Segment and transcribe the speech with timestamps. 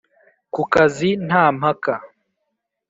[0.53, 1.93] ku kazi nta mpaka,